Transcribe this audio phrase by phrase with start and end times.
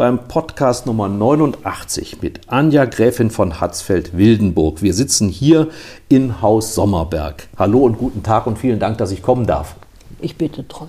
[0.00, 4.80] beim Podcast Nummer 89 mit Anja Gräfin von Hatzfeld-Wildenburg.
[4.80, 5.68] Wir sitzen hier
[6.08, 7.48] in Haus Sommerberg.
[7.58, 9.74] Hallo und guten Tag und vielen Dank, dass ich kommen darf.
[10.18, 10.88] Ich bitte drum.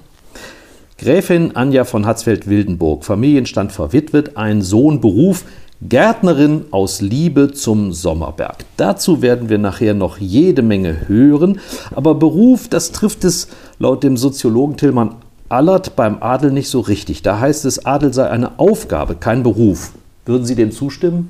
[0.98, 5.44] Gräfin Anja von Hatzfeld-Wildenburg, Familienstand verwitwet, ein Sohn, Beruf,
[5.82, 8.64] Gärtnerin aus Liebe zum Sommerberg.
[8.78, 11.60] Dazu werden wir nachher noch jede Menge hören.
[11.94, 15.16] Aber Beruf, das trifft es laut dem Soziologen Tillmann
[15.52, 17.24] Allert beim Adel nicht so richtig.
[17.24, 19.92] Da heißt es, Adel sei eine Aufgabe, kein Beruf.
[20.26, 21.30] Würden Sie dem zustimmen?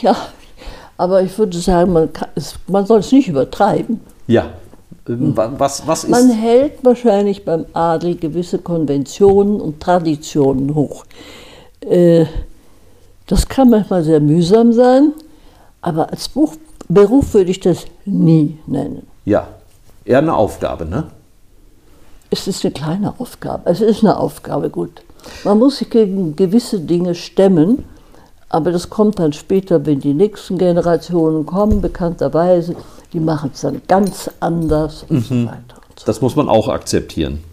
[0.00, 0.16] Ja,
[0.96, 2.28] aber ich würde sagen, man, kann,
[2.66, 4.00] man soll es nicht übertreiben.
[4.26, 4.50] Ja.
[5.08, 6.10] Ähm, Was, was ist.
[6.10, 11.04] Man hält wahrscheinlich beim Adel gewisse Konventionen und Traditionen hoch.
[11.80, 12.26] Äh,
[13.26, 15.12] das kann manchmal sehr mühsam sein,
[15.80, 16.30] aber als
[16.88, 19.06] Beruf würde ich das nie nennen.
[19.24, 19.48] Ja,
[20.04, 21.06] eher eine Aufgabe, ne?
[22.32, 23.70] Es ist eine kleine Aufgabe.
[23.70, 25.02] Es ist eine Aufgabe, gut.
[25.44, 27.84] Man muss sich gegen gewisse Dinge stemmen,
[28.48, 32.74] aber das kommt dann später, wenn die nächsten Generationen kommen, bekannterweise.
[33.12, 35.76] Die machen es dann ganz anders und so weiter.
[35.90, 36.06] Und so.
[36.06, 37.44] Das muss man auch akzeptieren.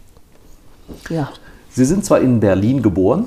[1.10, 1.30] Ja.
[1.72, 3.26] Sie sind zwar in Berlin geboren,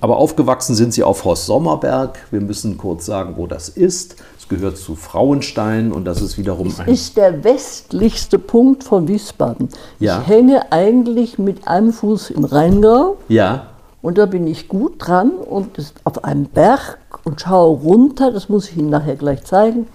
[0.00, 2.18] aber aufgewachsen sind Sie auf Horst Sommerberg.
[2.32, 4.16] Wir müssen kurz sagen, wo das ist.
[4.42, 6.88] Es gehört zu Frauenstein und das ist wiederum ein.
[6.88, 9.68] ist der westlichste Punkt von Wiesbaden.
[10.00, 10.20] Ja.
[10.20, 13.68] Ich hänge eigentlich mit einem Fuß im Rheingau Ja,
[14.02, 18.48] und da bin ich gut dran und ist auf einem Berg und schaue runter, das
[18.48, 19.86] muss ich Ihnen nachher gleich zeigen,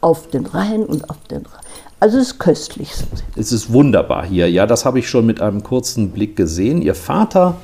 [0.00, 1.64] auf den Rhein und auf den Rhein.
[2.00, 2.90] Also es ist köstlich.
[3.36, 4.50] es ist wunderbar hier.
[4.50, 6.82] Ja, das habe ich schon mit einem kurzen Blick gesehen.
[6.82, 7.54] Ihr Vater,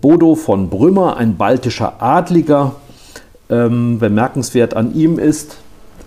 [0.00, 2.74] Bodo von Brümmer, ein baltischer Adliger.
[3.50, 5.56] Ähm, bemerkenswert an ihm ist,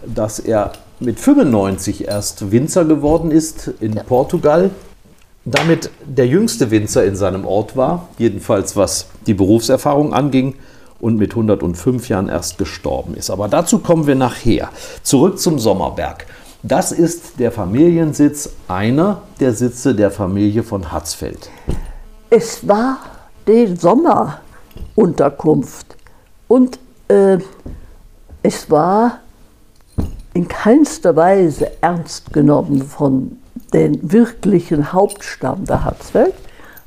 [0.05, 4.69] dass er mit 95 erst Winzer geworden ist in Portugal.
[5.43, 10.53] Damit der jüngste Winzer in seinem Ort war, jedenfalls was die Berufserfahrung anging,
[10.99, 13.31] und mit 105 Jahren erst gestorben ist.
[13.31, 14.69] Aber dazu kommen wir nachher.
[15.01, 16.27] Zurück zum Sommerberg.
[16.63, 21.49] Das ist der Familiensitz, einer der Sitze der Familie von Hatzfeld.
[22.29, 22.99] Es war
[23.47, 25.97] die Sommerunterkunft
[26.47, 26.77] und
[27.11, 27.37] äh,
[28.43, 29.19] es war
[30.33, 33.37] in keinster Weise ernst genommen von
[33.73, 36.33] den wirklichen Hauptstamm der Hatzfeld.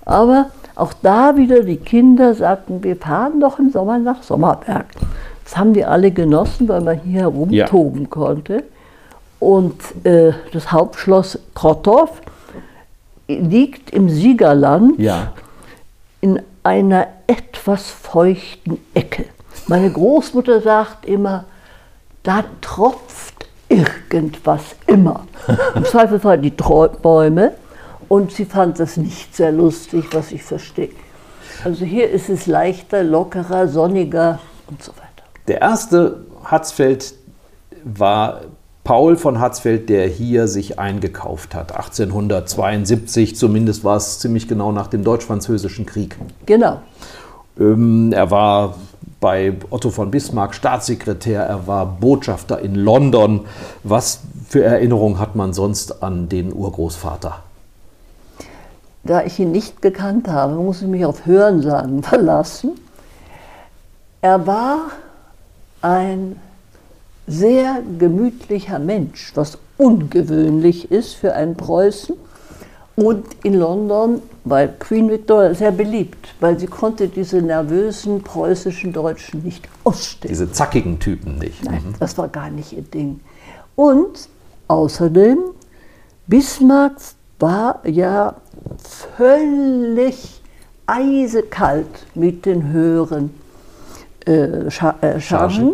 [0.04, 4.86] Aber auch da wieder die Kinder sagten, wir fahren doch im Sommer nach Sommerberg.
[5.44, 8.64] Das haben die alle genossen, weil man hier herumtoben konnte.
[9.38, 12.10] Und äh, das Hauptschloss Krottow
[13.28, 15.32] liegt im Siegerland Ja.
[16.20, 19.26] in einer etwas feuchten Ecke.
[19.66, 21.44] Meine Großmutter sagt immer,
[22.22, 25.26] da tropft irgendwas immer.
[25.74, 27.52] Im Zweifelsfall die Bäume.
[28.08, 30.90] Und sie fand das nicht sehr lustig, was ich verstehe.
[31.64, 35.04] Also hier ist es leichter, lockerer, sonniger und so weiter.
[35.48, 37.14] Der erste Hatzfeld
[37.82, 38.42] war
[38.82, 41.74] Paul von Hatzfeld, der hier sich eingekauft hat.
[41.74, 46.16] 1872, zumindest war es ziemlich genau nach dem Deutsch-Französischen Krieg.
[46.44, 46.82] Genau.
[47.58, 48.74] Ähm, er war
[49.24, 53.46] bei Otto von Bismarck Staatssekretär, er war Botschafter in London.
[53.82, 57.38] Was für Erinnerungen hat man sonst an den Urgroßvater?
[59.02, 62.72] Da ich ihn nicht gekannt habe, muss ich mich auf Hörensagen verlassen.
[64.20, 64.90] Er war
[65.80, 66.38] ein
[67.26, 72.14] sehr gemütlicher Mensch, was ungewöhnlich ist für einen Preußen.
[72.96, 79.42] Und in London war Queen Victoria sehr beliebt, weil sie konnte diese nervösen preußischen Deutschen
[79.42, 80.30] nicht ausstehen.
[80.30, 81.64] Diese zackigen Typen nicht.
[81.64, 83.20] Nein, das war gar nicht ihr Ding.
[83.74, 84.28] Und
[84.68, 85.38] außerdem,
[86.26, 86.96] Bismarck
[87.40, 88.36] war ja
[89.16, 90.40] völlig
[90.86, 93.34] eisekalt mit den höheren
[94.24, 95.72] äh, Scha äh, Chargen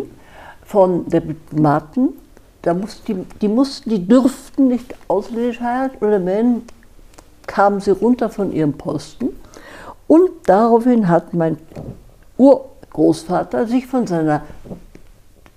[0.65, 2.09] von der Diplomaten
[2.61, 6.61] da muss, die, die mussten, die dürften nicht ausländisch heiraten oder wenn,
[7.47, 9.29] kamen sie runter von ihrem Posten.
[10.07, 11.57] Und daraufhin hat mein
[12.37, 14.43] Urgroßvater sich von seiner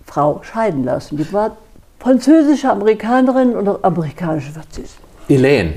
[0.07, 1.17] Frau scheiden lassen.
[1.17, 1.57] Die war
[1.99, 5.01] französische Amerikanerin und amerikanische Französin.
[5.29, 5.75] Elaine.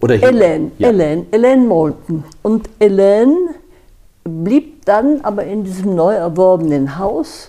[0.00, 0.88] Oder Elaine, ja.
[0.88, 2.24] Elaine, Elaine Moulton.
[2.42, 3.36] Und Elaine
[4.24, 7.48] blieb dann aber in diesem neu erworbenen Haus.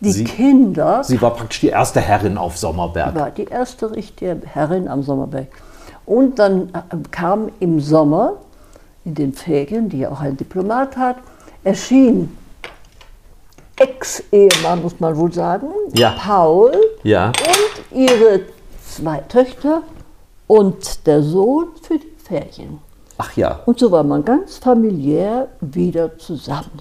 [0.00, 1.02] Die Sie, Kinder.
[1.02, 3.14] Sie war praktisch die erste Herrin auf Sommerberg.
[3.16, 5.48] War die erste richtige Herrin am Sommerberg.
[6.08, 8.38] Und dann äh, kam im Sommer
[9.04, 11.16] in den Ferien, die ja auch ein Diplomat hat,
[11.64, 12.34] erschien
[13.76, 16.16] Ex-Ehemann, muss man wohl sagen, ja.
[16.18, 16.72] Paul
[17.02, 17.26] ja.
[17.26, 18.40] und ihre
[18.82, 19.82] zwei Töchter
[20.46, 22.78] und der Sohn für die Ferien.
[23.18, 23.60] Ach ja.
[23.66, 26.80] Und so war man ganz familiär wieder zusammen.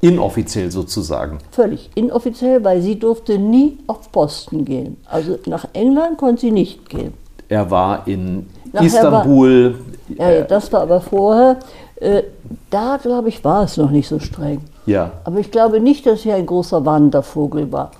[0.00, 1.38] Inoffiziell sozusagen.
[1.50, 4.96] Völlig inoffiziell, weil sie durfte nie auf Posten gehen.
[5.04, 7.12] Also nach England konnte sie nicht gehen.
[7.52, 8.46] Er war in
[8.80, 9.74] Istanbul.
[10.16, 11.58] War, ja, das war aber vorher.
[11.96, 12.22] Äh,
[12.70, 14.60] da, glaube ich, war es noch nicht so streng.
[14.86, 15.12] Ja.
[15.24, 17.92] Aber ich glaube nicht, dass sie ein großer Wandervogel war.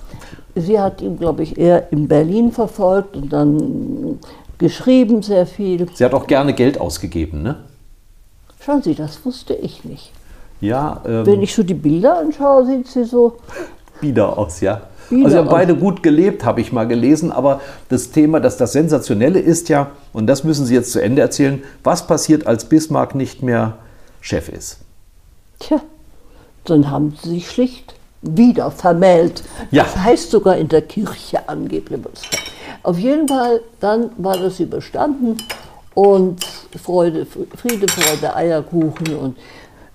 [0.54, 4.18] Sie hat ihn, glaube ich, eher in Berlin verfolgt und dann
[4.58, 5.86] geschrieben sehr viel.
[5.94, 7.56] Sie hat auch gerne Geld ausgegeben, ne?
[8.60, 10.12] Schauen Sie, das wusste ich nicht.
[10.60, 11.00] Ja.
[11.04, 13.38] Ähm, Wenn ich so die Bilder anschaue, sieht sie so.
[14.00, 14.82] Bieder aus, ja.
[15.12, 17.32] Bieder also sie haben beide gut gelebt, habe ich mal gelesen.
[17.32, 17.60] Aber
[17.90, 21.62] das Thema, dass das Sensationelle ist ja, und das müssen Sie jetzt zu Ende erzählen,
[21.84, 23.76] was passiert, als Bismarck nicht mehr
[24.22, 24.78] Chef ist?
[25.58, 25.82] Tja,
[26.64, 29.42] dann haben sie sich schlicht wieder vermählt.
[29.70, 29.82] Ja.
[29.82, 32.00] Das heißt sogar in der Kirche angeblich.
[32.82, 35.36] Auf jeden Fall, dann war das überstanden
[35.92, 36.42] und
[36.82, 39.36] Freude, Friede, Freude, Eierkuchen und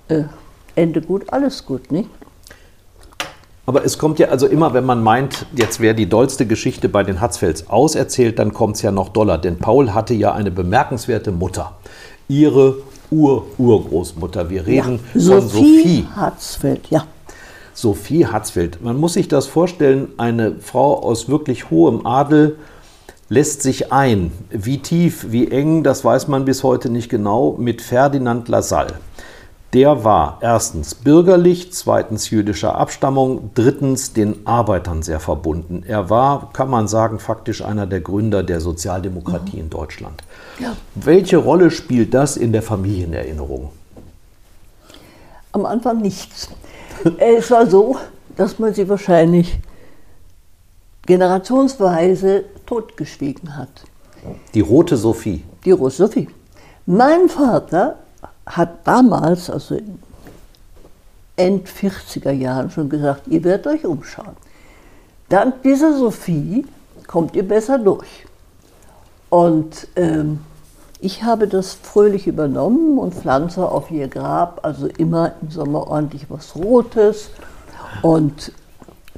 [0.09, 0.23] äh,
[0.75, 2.09] Ende gut, alles gut, nicht?
[3.67, 7.03] Aber es kommt ja also immer, wenn man meint, jetzt wäre die dollste Geschichte bei
[7.03, 9.37] den Hatzfelds auserzählt, dann kommt es ja noch doller.
[9.37, 11.75] Denn Paul hatte ja eine bemerkenswerte Mutter.
[12.29, 12.77] Ihre
[13.11, 14.49] Ur-Urgroßmutter.
[14.49, 16.07] Wir reden ja, von Sophie, Sophie.
[16.15, 17.05] Hatzfeld, ja.
[17.73, 18.81] Sophie Hatzfeld.
[18.81, 22.55] Man muss sich das vorstellen, eine Frau aus wirklich hohem Adel
[23.27, 24.31] lässt sich ein.
[24.49, 28.93] Wie tief, wie eng, das weiß man bis heute nicht genau, mit Ferdinand Lassalle.
[29.77, 35.83] Der war erstens bürgerlich, zweitens jüdischer Abstammung, drittens den Arbeitern sehr verbunden.
[35.87, 39.61] Er war, kann man sagen, faktisch einer der Gründer der Sozialdemokratie mhm.
[39.61, 40.23] in Deutschland.
[40.57, 40.75] Ja.
[40.95, 43.69] Welche Rolle spielt das in der Familienerinnerung?
[45.51, 46.49] Am Anfang nichts.
[47.19, 47.97] es war so,
[48.35, 49.59] dass man sie wahrscheinlich
[51.05, 53.83] generationsweise totgeschwiegen hat.
[54.55, 55.43] Die rote Sophie.
[55.65, 56.29] Die rote Sophie.
[56.87, 57.99] Mein Vater
[58.47, 59.99] hat damals, also in
[61.35, 64.35] End 40er Jahren schon gesagt, ihr werdet euch umschauen.
[65.29, 66.65] Dank dieser Sophie
[67.05, 68.25] kommt ihr besser durch.
[69.29, 70.39] Und ähm,
[70.99, 76.25] ich habe das fröhlich übernommen und pflanze auf ihr Grab also immer im Sommer ordentlich
[76.29, 77.29] was Rotes.
[78.01, 78.51] Und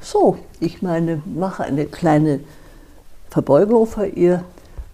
[0.02, 2.40] so, ich meine, mache eine kleine
[3.30, 4.44] Verbeugung vor ihr.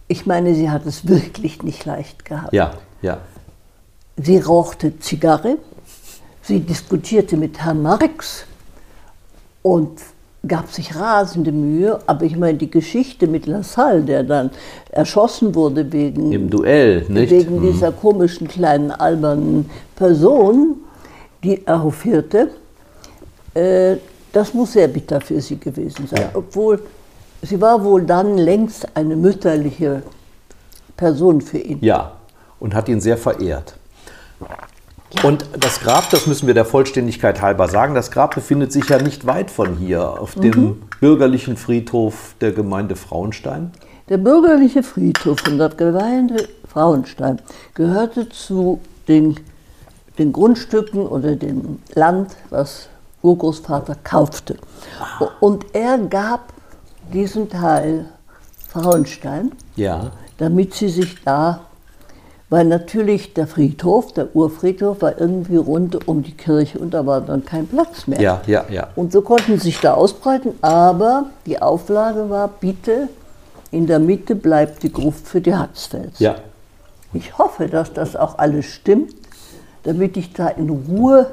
[0.07, 2.53] Ich meine, sie hat es wirklich nicht leicht gehabt.
[2.53, 3.19] Ja, ja.
[4.17, 5.59] Sie rauchte Zigarre,
[6.43, 8.45] sie diskutierte mit Herrn Marx
[9.63, 10.01] und
[10.47, 11.99] gab sich rasende Mühe.
[12.07, 14.51] Aber ich meine, die Geschichte mit Lassalle, der dann
[14.91, 17.31] erschossen wurde wegen, Im Duell, nicht?
[17.31, 17.73] wegen Hm.
[17.73, 20.77] dieser komischen kleinen albernen Person,
[21.45, 22.51] die er hofierte,
[23.55, 23.97] äh,
[24.33, 26.21] das muss sehr bitter für sie gewesen sein.
[26.23, 26.31] Ja.
[26.35, 26.81] Obwohl
[27.43, 30.03] sie war wohl dann längst eine mütterliche
[30.97, 31.79] Person für ihn.
[31.83, 32.13] Ja,
[32.61, 33.75] und hat ihn sehr verehrt.
[35.23, 39.01] Und das Grab, das müssen wir der Vollständigkeit halber sagen, das Grab befindet sich ja
[39.01, 43.71] nicht weit von hier, auf dem bürgerlichen Friedhof der Gemeinde Frauenstein.
[44.09, 47.41] Der bürgerliche Friedhof von der Gemeinde Frauenstein
[47.75, 49.37] gehörte zu den,
[50.19, 52.89] den Grundstücken oder dem Land, was
[53.23, 54.57] Urgroßvater kaufte.
[55.41, 56.53] Und er gab
[57.13, 58.07] diesen Teil
[58.69, 60.11] Frauenstein, Ja.
[60.39, 61.66] damit sie sich da,
[62.49, 67.21] weil natürlich der Friedhof, der Urfriedhof, war irgendwie rund um die Kirche und da war
[67.21, 68.21] dann kein Platz mehr.
[68.21, 68.89] Ja, ja, ja.
[68.95, 73.09] Und so konnten sie sich da ausbreiten, aber die Auflage war, bitte,
[73.73, 76.21] in der Mitte bleibt die Gruft für die Hatzfels.
[76.21, 76.37] Ja.
[77.13, 79.15] Ich hoffe, dass das auch alles stimmt,
[79.83, 81.27] damit ich da in Ruhe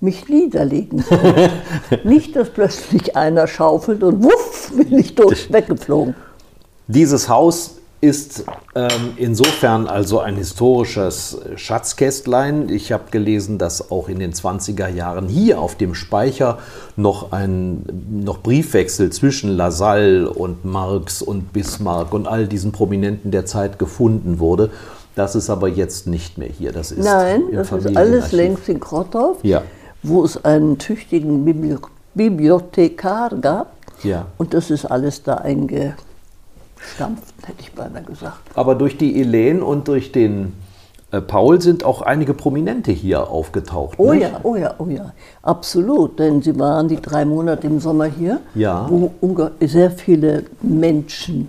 [0.00, 1.50] mich niederlegen kann.
[2.04, 6.14] Nicht, dass plötzlich einer schaufelt und wuff, bin ich durch, weggeflogen.
[6.86, 8.44] Dieses Haus ist
[8.76, 12.68] ähm, insofern also ein historisches Schatzkästlein.
[12.68, 16.58] Ich habe gelesen, dass auch in den 20er Jahren hier auf dem Speicher
[16.96, 23.46] noch ein noch Briefwechsel zwischen Lasalle und Marx und Bismarck und all diesen Prominenten der
[23.46, 24.70] Zeit gefunden wurde.
[25.16, 26.70] Das ist aber jetzt nicht mehr hier.
[26.70, 29.62] Das ist Nein, das ist alles längst in Krotthof, Ja.
[30.04, 31.76] wo es einen tüchtigen Bibli
[32.14, 33.72] Bibliothekar gab.
[34.04, 34.26] Ja.
[34.38, 35.34] Und das ist alles da
[36.78, 38.38] eingestampft, hätte ich beinahe gesagt.
[38.54, 40.52] Aber durch die Elen und durch den
[41.10, 43.94] äh, Paul sind auch einige Prominente hier aufgetaucht.
[43.98, 44.22] Oh nicht?
[44.22, 46.18] ja, oh ja, oh ja, absolut.
[46.18, 48.86] Denn sie waren die drei Monate im Sommer hier, Ja.
[48.90, 49.10] wo
[49.60, 51.48] sehr viele Menschen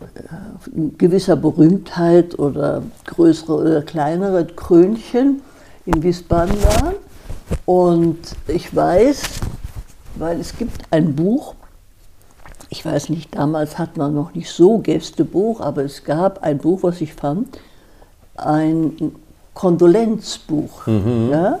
[0.00, 5.42] äh, gewisser Berühmtheit oder größere oder kleinere Krönchen
[5.86, 6.94] in Wiesbaden waren.
[7.66, 9.20] Und ich weiß,
[10.16, 11.54] weil es gibt ein Buch,
[12.74, 16.82] ich weiß nicht, damals hat man noch nicht so Gästebuch, aber es gab ein Buch,
[16.82, 17.56] was ich fand,
[18.34, 19.12] ein
[19.54, 20.88] Kondolenzbuch
[21.30, 21.60] ja,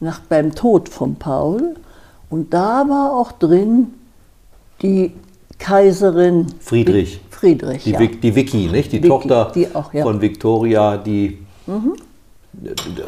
[0.00, 1.76] nach, beim Tod von Paul.
[2.28, 3.94] Und da war auch drin
[4.82, 5.12] die
[5.60, 7.20] Kaiserin Friedrich.
[7.30, 8.00] Friedrich, Die, ja.
[8.00, 8.90] Die Vicky, nicht?
[8.90, 10.00] Die Vicky, Tochter die auch, ja.
[10.00, 10.08] Mhm.
[10.08, 11.38] von Victoria, die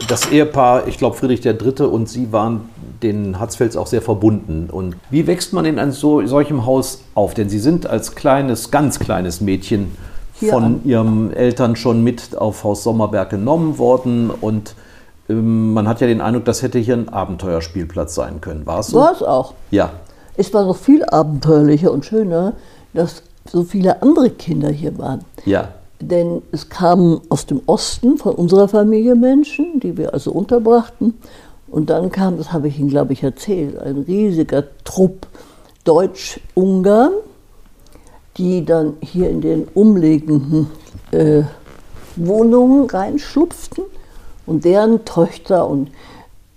[0.09, 1.87] das Ehepaar, ich glaube Friedrich III.
[1.87, 2.69] und sie waren
[3.03, 4.69] den Hatzfelds auch sehr verbunden.
[4.71, 7.35] Und wie wächst man in einem so, solchem Haus auf?
[7.35, 9.97] Denn Sie sind als kleines, ganz kleines Mädchen
[10.35, 10.81] Hier von an.
[10.85, 14.75] Ihren Eltern schon mit auf Haus Sommerberg genommen worden und
[15.29, 18.67] ähm, man hat ja den Eindruck, das hätte hier ein Abenteuerspielplatz sein können.
[18.67, 18.99] War es so?
[18.99, 19.55] War es auch.
[19.71, 19.93] Ja.
[20.37, 22.55] Es war noch viel abenteuerlicher und schöner,
[22.95, 25.25] dass so viele andere Kinder hier waren.
[25.45, 25.69] Ja.
[26.01, 31.15] Denn es kamen aus dem Osten von unserer Familie Menschen, die wir also unterbrachten.
[31.69, 35.27] Und dann kam, das habe ich Ihnen, glaube ich, erzählt, ein riesiger Trupp
[35.85, 37.13] Deutsch-Ungarn,
[38.37, 40.69] die dann hier in den umliegenden
[41.11, 41.43] äh,
[42.17, 43.85] Wohnungen reinschlupften
[44.47, 45.91] und deren Töchter und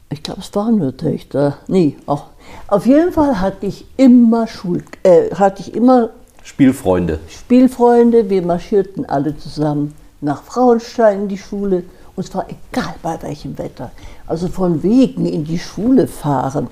[0.09, 1.57] ich glaube, es waren nur Töchter.
[1.67, 2.25] Nee, auch.
[2.67, 6.09] Auf jeden Fall hatte ich immer Schul äh, hatte ich immer
[6.43, 7.19] Spielfreunde.
[7.29, 11.83] Spielfreunde, wir marschierten alle zusammen nach Frauenstein in die Schule
[12.15, 13.91] und es war egal bei welchem Wetter.
[14.27, 16.67] Also von Wegen in die Schule fahren,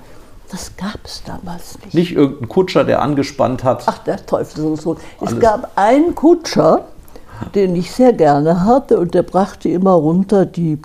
[0.50, 1.94] das gab es damals nicht.
[1.94, 3.84] Nicht irgendein Kutscher, der angespannt hat.
[3.86, 4.96] Ach, der Teufel so.
[5.20, 5.40] Es Alles.
[5.40, 6.84] gab einen Kutscher,
[7.54, 10.78] den ich sehr gerne hatte und der brachte immer runter die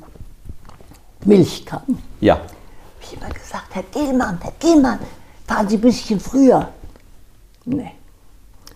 [1.25, 2.01] Milchkannen.
[2.21, 2.39] Ja.
[3.01, 4.99] Ich immer gesagt, Herr Gillmann, Herr Gillmann,
[5.45, 6.69] fahren Sie ein bisschen früher.
[7.65, 7.91] Nee.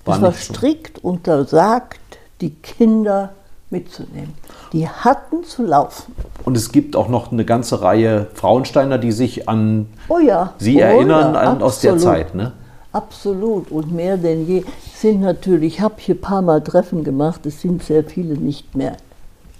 [0.01, 0.53] Es war nicht so.
[0.53, 2.00] strikt untersagt,
[2.41, 3.34] die Kinder
[3.70, 4.34] mitzunehmen.
[4.74, 6.13] Die hatten zu laufen.
[6.43, 10.53] Und es gibt auch noch eine ganze Reihe Frauensteiner, die sich an Oh ja.
[10.58, 11.98] Sie oh erinnern ja, an, aus der.
[11.98, 12.36] Zeit.
[12.36, 12.53] Ne?
[12.93, 17.46] Absolut und mehr denn je sind natürlich, ich habe hier ein paar Mal Treffen gemacht,
[17.46, 18.98] es sind sehr viele nicht mehr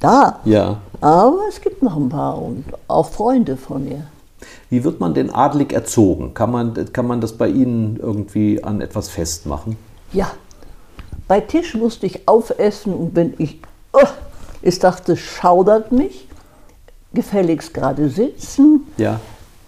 [0.02, 0.40] da.
[0.44, 0.80] Ja.
[1.00, 4.06] Aber es gibt noch ein paar und auch Freunde von mir.
[4.70, 6.34] Wie wird man denn adlig erzogen?
[6.34, 9.78] Kann man, kann man das bei Ihnen irgendwie an etwas festmachen?
[10.14, 10.32] Ja,
[11.28, 13.60] bei Tisch musste ich aufessen und wenn ich,
[13.94, 14.08] oh,
[14.62, 16.28] ich dachte, schaudert mich,
[17.14, 18.88] gefälligst gerade sitzen.
[18.98, 19.20] Ja.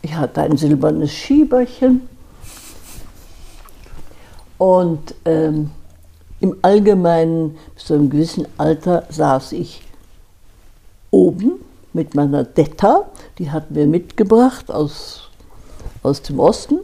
[0.01, 2.07] Ich hatte ein silbernes Schieberchen.
[4.57, 5.71] Und ähm,
[6.39, 9.81] im Allgemeinen, bis zu einem gewissen Alter, saß ich
[11.11, 11.53] oben
[11.93, 13.05] mit meiner Detta,
[13.37, 15.29] die hatten wir mitgebracht aus,
[16.01, 16.79] aus dem Osten.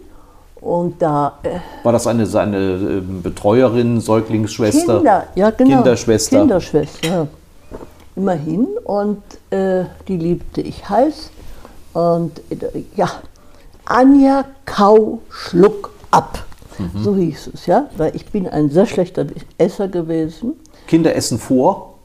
[0.61, 4.97] Und da äh, War das eine seine äh, Betreuerin, Säuglingsschwester?
[4.97, 5.77] Kinder, ja genau.
[5.77, 6.39] Kinderschwester.
[6.39, 7.27] Kinderschwester, ja.
[8.15, 8.67] Immerhin.
[8.83, 11.31] Und äh, die liebte ich heiß.
[11.93, 13.09] Und äh, ja,
[13.85, 16.45] Anja Kau Schluck ab.
[16.77, 17.03] Mhm.
[17.03, 17.87] So hieß es, ja.
[17.95, 19.25] Weil ich bin ein sehr schlechter
[19.57, 20.53] Esser gewesen.
[20.87, 21.95] Kinder essen vor.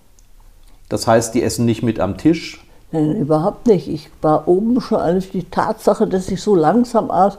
[0.89, 2.65] Das heißt, die essen nicht mit am Tisch.
[2.93, 3.89] Nein, überhaupt nicht.
[3.89, 7.39] Ich war oben schon alles die Tatsache, dass ich so langsam aß,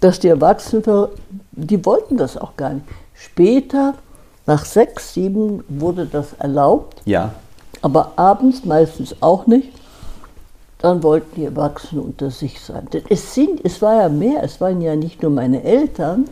[0.00, 1.08] dass die Erwachsenen,
[1.52, 2.86] die wollten das auch gar nicht.
[3.14, 3.94] Später,
[4.46, 7.02] nach sechs, sieben, wurde das erlaubt.
[7.04, 7.32] Ja.
[7.82, 9.72] aber abends meistens auch nicht.
[10.78, 12.86] Dann wollten die Erwachsenen unter sich sein.
[12.92, 16.26] Denn es, sind, es war ja mehr, es waren ja nicht nur meine Eltern,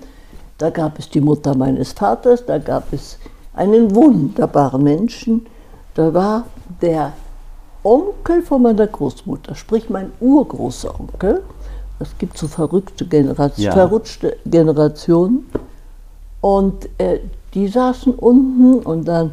[0.58, 3.18] da gab es die Mutter meines Vaters, da gab es
[3.54, 5.46] einen wunderbaren Menschen,
[5.94, 6.44] da war
[6.82, 7.12] der
[7.82, 11.42] Onkel von meiner Großmutter, sprich mein urgroßer Onkel.
[12.00, 13.72] Es gibt so verrückte Generation, Ja.
[13.72, 15.46] verrutschte Generationen.
[16.40, 17.20] Und äh,
[17.54, 19.32] die saßen unten und dann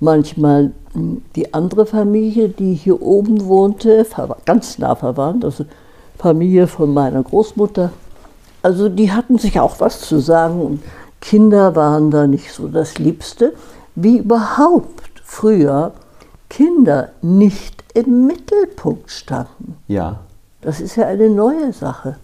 [0.00, 4.06] manchmal mh, die andere Familie, die hier oben wohnte,
[4.44, 5.64] ganz nah verwandt, also
[6.18, 7.90] Familie von meiner Großmutter.
[8.62, 10.82] Also die hatten sich auch was zu sagen und
[11.20, 13.54] Kinder waren da nicht so das Liebste.
[13.94, 15.92] Wie überhaupt früher
[16.48, 19.76] Kinder nicht im Mittelpunkt standen.
[19.88, 20.20] Ja.
[20.62, 22.16] Das ist ja eine neue Sache.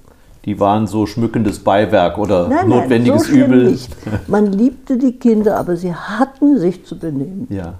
[0.44, 3.70] Die waren so schmückendes Beiwerk oder Nein, notwendiges nein, so schlimm Übel.
[3.72, 3.90] Nicht.
[4.28, 7.46] Man liebte die Kinder, aber sie hatten sich zu benehmen.
[7.50, 7.74] Ja.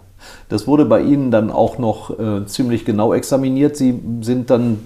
[0.49, 3.77] Das wurde bei Ihnen dann auch noch äh, ziemlich genau examiniert.
[3.77, 4.81] Sie sind dann,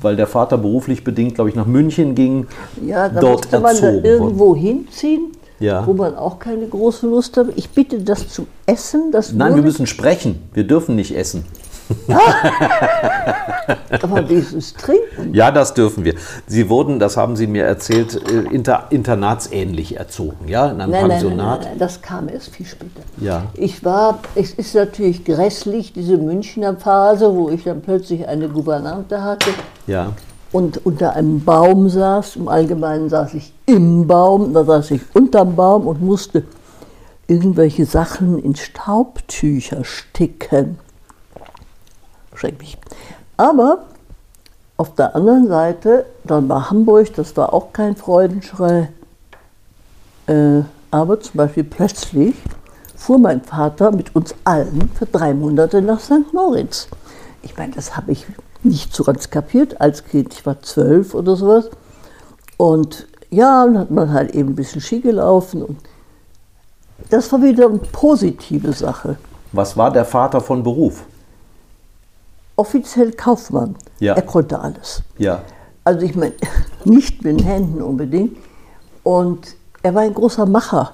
[0.00, 2.48] weil der Vater beruflich bedingt, glaube ich, nach München ging,
[2.84, 4.04] Ja, da dort musste man da erzogen worden.
[4.04, 5.28] irgendwo hinziehen,
[5.60, 5.86] Ja.
[5.86, 7.46] wo man auch keine große Lust hat.
[7.54, 9.12] Ich bitte das zum Essen.
[9.12, 10.40] Das Nein, wir müssen sprechen.
[10.52, 11.44] Wir dürfen nicht essen.
[14.02, 15.32] Aber dieses Trinken.
[15.34, 16.14] Ja, das dürfen wir.
[16.46, 21.00] Sie wurden, das haben Sie mir erzählt, äh, inter, internatsähnlich erzogen, ja, in einem Nein,
[21.02, 21.60] nein, nein, Pensionat.
[21.60, 23.00] nein, nein, das kam erst viel später.
[23.18, 23.44] Ja.
[23.54, 29.22] Ich war, es ist natürlich grässlich, diese Münchner Phase, wo ich dann plötzlich eine Gouvernante
[29.22, 29.50] hatte
[29.86, 30.12] Ja.
[30.52, 32.36] und unter einem Baum saß.
[32.36, 36.44] Im Allgemeinen saß ich im Baum, da saß ich unterm Baum und musste
[37.28, 40.78] irgendwelche Sachen in Staubtücher sticken.
[42.42, 42.76] Schrecklich.
[43.36, 43.84] Aber
[44.76, 48.88] auf der anderen Seite, dann war Hamburg, das war auch kein Freudenschrei.
[50.26, 52.34] Äh, aber zum Beispiel plötzlich
[52.96, 56.32] fuhr mein Vater mit uns allen für drei Monate nach St.
[56.32, 56.88] Moritz.
[57.42, 58.26] Ich meine, das habe ich
[58.64, 60.34] nicht so ganz kapiert als Kind.
[60.34, 61.70] Ich war zwölf oder sowas.
[62.56, 65.62] Und ja, dann hat man halt eben ein bisschen Ski gelaufen.
[65.62, 65.78] Und
[67.08, 69.16] das war wieder eine positive Sache.
[69.52, 71.04] Was war der Vater von Beruf?
[72.62, 73.74] Offiziell Kaufmann.
[73.98, 74.14] Ja.
[74.14, 75.02] Er konnte alles.
[75.18, 75.42] Ja.
[75.82, 76.34] Also ich meine,
[76.84, 78.36] nicht mit den Händen unbedingt.
[79.02, 80.92] Und er war ein großer Macher.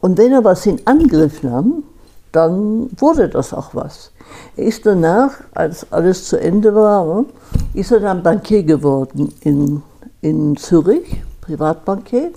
[0.00, 1.82] Und wenn er was in Angriff nahm,
[2.30, 4.12] dann wurde das auch was.
[4.56, 7.24] Er ist danach, als alles zu Ende war, ne,
[7.74, 9.82] ist er dann Bankier geworden in,
[10.20, 12.30] in Zürich, Privatbankier.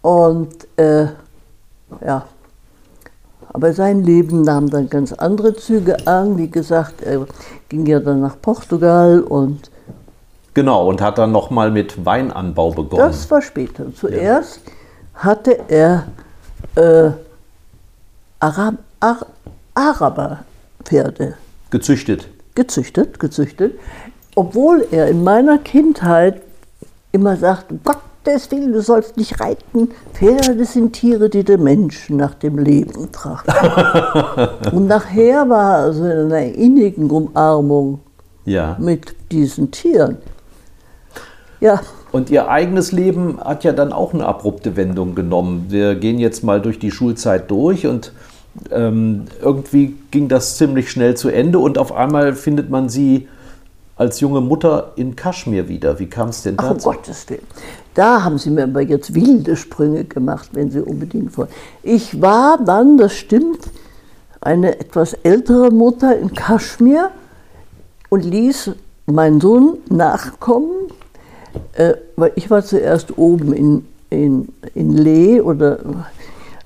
[0.00, 1.06] Und äh,
[2.04, 2.24] ja,
[3.56, 6.36] aber sein Leben nahm dann ganz andere Züge an.
[6.36, 7.26] Wie gesagt, er
[7.70, 9.70] ging ja dann nach Portugal und
[10.52, 13.08] Genau, und hat dann nochmal mit Weinanbau begonnen.
[13.08, 13.94] Das war später.
[13.94, 14.60] Zuerst
[15.14, 16.06] hatte er
[16.74, 17.12] äh,
[18.40, 19.24] Arab, Ar,
[19.74, 21.36] Araberpferde
[21.70, 22.28] Gezüchtet.
[22.54, 23.78] gezüchtet, gezüchtet,
[24.34, 26.42] obwohl er in meiner Kindheit
[27.10, 27.80] immer sagte, um
[28.26, 29.90] Willen, du sollst nicht reiten.
[30.14, 33.54] Pferde sind Tiere, die den Menschen nach dem Leben trachten.
[34.72, 38.00] Und nachher war also in einer innigen Umarmung
[38.44, 38.76] Ja.
[38.80, 40.18] mit diesen Tieren.
[41.60, 41.80] Ja,
[42.12, 45.66] Und Ihr eigenes Leben hat ja dann auch eine abrupte Wendung genommen.
[45.68, 48.12] Wir gehen jetzt mal durch die Schulzeit durch und
[48.70, 53.28] ähm, irgendwie ging das ziemlich schnell zu Ende und auf einmal findet man Sie
[53.96, 55.98] als junge Mutter in Kaschmir wieder.
[55.98, 56.90] Wie kam es denn Ach, um dazu?
[56.90, 57.40] Gottes Willen.
[57.96, 61.48] Da haben Sie mir aber jetzt wilde Sprünge gemacht, wenn Sie unbedingt wollen.
[61.82, 63.70] Ich war dann, das stimmt,
[64.42, 67.10] eine etwas ältere Mutter in Kaschmir
[68.10, 68.72] und ließ
[69.06, 70.72] meinen Sohn nachkommen,
[71.72, 75.78] äh, weil ich war zuerst oben in, in, in Leh oder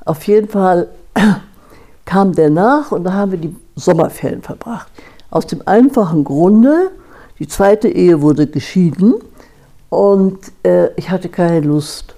[0.05, 0.89] auf jeden Fall
[2.07, 4.91] kam der nach und da haben wir die Sommerferien verbracht.
[5.31, 6.91] Aus dem einfachen Grunde,
[7.39, 9.15] die zweite Ehe wurde geschieden
[9.91, 12.15] und äh, ich hatte keine Lust,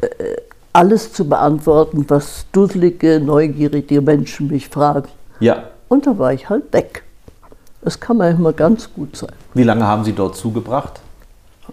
[0.00, 0.08] äh,
[0.72, 5.08] alles zu beantworten, was dusselige, neugierige Menschen mich fragen.
[5.38, 5.64] Ja.
[5.88, 7.04] Und da war ich halt weg.
[7.82, 9.32] Das kann manchmal ganz gut sein.
[9.54, 11.00] Wie lange haben Sie dort zugebracht?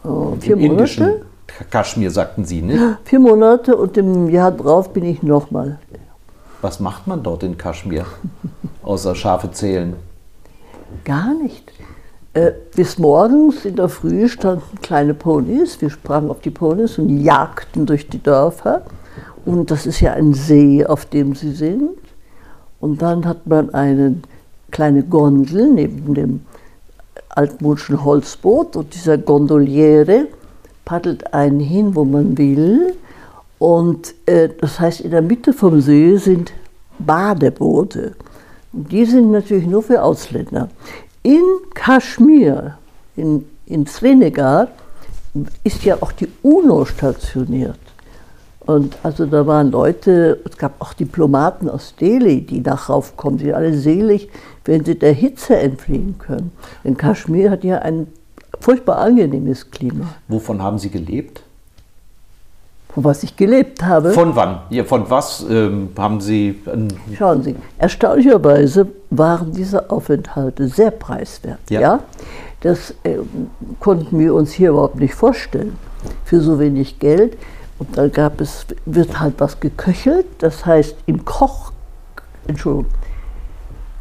[0.04, 1.26] Oh, vier Im indischen Monate?
[1.70, 2.98] Kaschmir, sagten Sie, ne?
[3.06, 5.80] Vier Monate und im Jahr drauf bin ich nochmal.
[6.62, 8.06] Was macht man dort in Kaschmir?
[8.84, 9.96] Außer Schafe zählen.
[11.06, 11.72] Gar nicht.
[12.39, 15.82] Äh, bis morgens in der Früh standen kleine Ponys.
[15.82, 18.84] Wir sprangen auf die Ponys und jagten durch die Dörfer.
[19.45, 21.97] Und das ist ja ein See, auf dem sie sind.
[22.80, 24.21] Und dann hat man eine
[24.71, 26.41] kleine Gondel neben dem
[27.28, 30.28] altmodischen Holzboot und dieser Gondoliere
[30.86, 32.93] paddelt einen hin, wo man will.
[33.58, 36.54] Und äh, das heißt, in der Mitte vom See sind
[36.99, 38.15] Badeboote.
[38.71, 40.69] Und die sind natürlich nur für Ausländer.
[41.30, 41.44] In
[41.76, 42.80] Kaschmir,
[43.15, 44.70] in, in Srinagar,
[45.63, 47.78] ist ja auch die UNO stationiert.
[48.62, 53.38] Und also da waren Leute, es gab auch Diplomaten aus Delhi, die nach raufkommen.
[53.38, 54.28] Sie sind alle selig,
[54.65, 56.52] wenn sie der Hitze entfliehen können.
[56.84, 58.08] Denn Kaschmir hat ja ein
[58.60, 61.44] furchtbar angenehmes Klima, Wovon haben Sie gelebt?
[62.93, 64.12] Von was ich gelebt habe.
[64.12, 64.62] Von wann?
[64.69, 66.60] Ja, von was ähm, haben Sie?
[67.17, 71.60] Schauen Sie, erstaunlicherweise waren diese Aufenthalte sehr preiswert.
[71.69, 71.82] Ja.
[71.82, 71.99] Ja.
[72.62, 73.49] Das ähm,
[73.80, 75.78] konnten wir uns hier überhaupt nicht vorstellen.
[76.25, 77.38] Für so wenig Geld.
[77.78, 80.25] Und da gab es, wird halt was geköchelt.
[80.39, 81.71] Das heißt, im Koch,
[82.47, 82.91] Entschuldigung,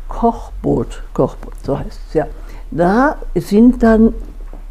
[0.08, 2.26] Kochboot, Kochboot, so heißt es ja.
[2.70, 4.14] Da sind dann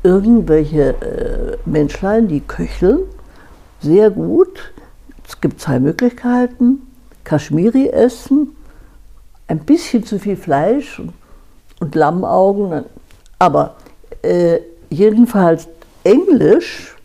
[0.03, 2.99] irgendwelche äh, Menschlein, die köcheln,
[3.82, 4.72] sehr gut.
[5.28, 6.82] Es gibt zwei Möglichkeiten.
[7.24, 8.56] Kaschmiri essen,
[9.48, 11.02] ein bisschen zu viel Fleisch
[11.80, 12.86] und, Lammaugen,
[13.38, 13.76] aber
[14.22, 14.60] äh,
[14.90, 15.68] jedenfalls
[16.06, 16.96] Englisch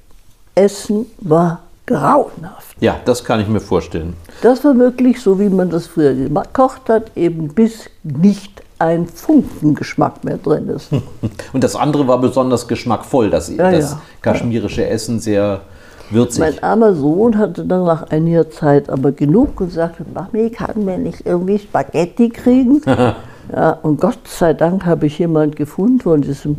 [0.55, 2.77] essen war grauenhaft.
[2.81, 4.15] Ja, das kann ich mir vorstellen.
[4.43, 9.75] Das war wirklich so, wie man das früher gekocht hat, eben bis nicht ein Funken
[9.75, 10.91] Geschmack mehr drin ist.
[11.53, 14.03] Und das andere war besonders geschmackvoll, das, Ja, das ja.
[14.21, 15.63] kaschmirische Essen sehr
[16.12, 16.40] würzig.
[16.40, 20.98] Mein armer Sohn hatte dann nach einiger Zeit aber genug und sagte, Mami, kann mir
[20.98, 22.81] nicht irgendwie Spaghetti kriegen?
[22.87, 26.57] ja, und Gott sei Dank habe ich jemand gefunden von diesem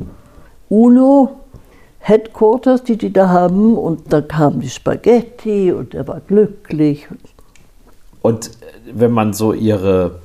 [0.69, 1.29] UNO
[1.99, 3.77] Headquarters, die die da haben.
[3.77, 7.07] Und da kamen die Spaghetti und er war glücklich.
[8.21, 8.51] Und
[8.91, 10.19] wenn man so ihre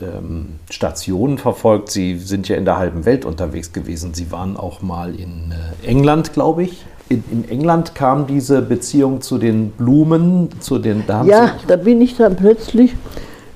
[0.00, 4.14] ähm, Stationen verfolgt, Sie sind ja in der halben Welt unterwegs gewesen.
[4.14, 6.84] Sie waren auch mal in äh, England, glaube ich.
[7.12, 12.00] In, in England kam diese Beziehung zu den Blumen, zu den da Ja, da bin
[12.00, 12.94] ich dann plötzlich,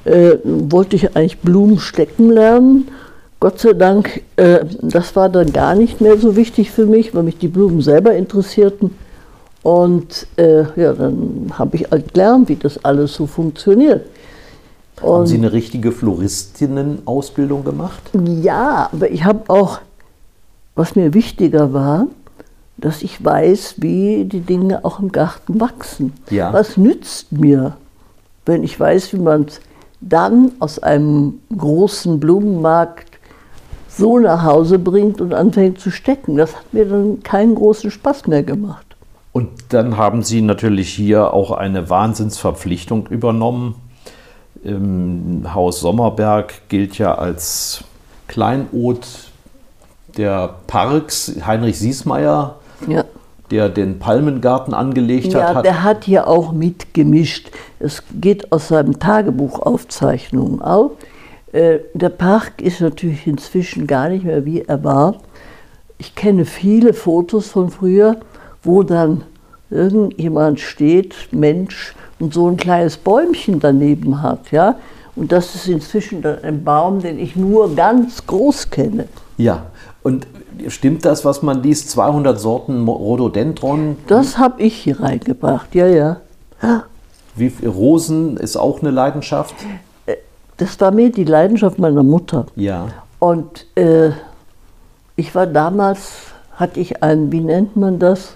[0.05, 2.88] äh, wollte ich eigentlich Blumen stecken lernen.
[3.40, 7.23] Gott sei Dank, äh, das war dann gar nicht mehr so wichtig für mich, weil
[7.23, 8.90] mich die Blumen selber interessierten.
[9.62, 14.07] Und äh, ja, dann habe ich halt gelernt, wie das alles so funktioniert.
[14.97, 18.03] Sie, haben Und Sie eine richtige Floristinnen-Ausbildung gemacht?
[18.42, 19.81] ja, aber ich habe auch,
[20.75, 22.07] was mir wichtiger war,
[22.79, 26.12] dass ich weiß, wie die Dinge auch im Garten wachsen.
[26.31, 26.53] Ja.
[26.53, 27.77] Was nützt mir,
[28.45, 29.61] wenn ich weiß, wie man es
[30.01, 33.19] dann aus einem großen Blumenmarkt
[33.89, 36.37] so nach Hause bringt und anfängt zu stecken?
[36.37, 38.85] Das hat mir dann keinen großen Spaß mehr gemacht.
[39.33, 43.75] Und dann haben Sie natürlich hier auch eine Wahnsinnsverpflichtung übernommen.
[44.65, 47.85] Im Haus Sommerberg gilt ja als
[48.29, 49.07] Kleinod
[50.17, 51.37] der Parks.
[51.47, 53.05] Heinrich Siesmeier, Ja.
[53.51, 57.51] der den Palmengarten angelegt Ja, hat, hat der hat hier auch mitgemischt.
[57.79, 60.93] Es geht aus seinen Tagebuchaufzeichnungen auf.
[61.53, 65.17] Äh, Der Park ist natürlich inzwischen gar nicht mehr wie er war.
[65.99, 68.17] Ich kenne viele Fotos von früher,
[68.62, 69.23] wo dann
[69.71, 74.51] irgendjemand steht, Mensch, und so ein kleines Bäumchen daneben hat.
[74.51, 74.77] Ja?
[75.15, 79.07] Und das ist inzwischen ein Baum, den ich nur ganz groß kenne.
[79.39, 79.67] Ja,
[80.03, 80.27] und
[80.69, 81.90] stimmt das, was man liest?
[81.90, 83.97] 200 Sorten Rhododendron.
[84.07, 86.21] Das habe ich hier reingebracht, ja, ja.
[87.35, 89.55] Wie Rosen ist auch eine Leidenschaft.
[90.57, 92.47] Das war mir die Leidenschaft meiner Mutter.
[92.57, 92.88] Ja.
[93.19, 94.11] Und äh,
[95.16, 96.12] ich war damals,
[96.53, 98.35] hatte ich einen, wie nennt man das,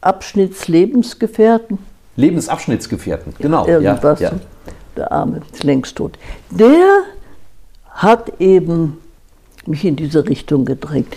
[0.00, 1.78] Abschnittslebensgefährten,
[2.16, 3.66] Lebensabschnittsgefährten, genau.
[3.66, 4.20] irgendwas.
[4.20, 4.38] Ja, ja.
[4.96, 6.18] Der Arme ist längst tot.
[6.50, 7.02] Der
[7.90, 8.98] hat eben
[9.66, 11.14] mich in diese Richtung gedrängt.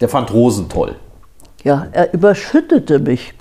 [0.00, 0.96] Der fand Rosen toll.
[1.64, 3.34] Ja, er überschüttete mich